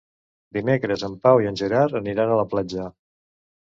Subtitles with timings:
[0.57, 2.93] Dimecres en Pau i en Gerard aniran a la platja.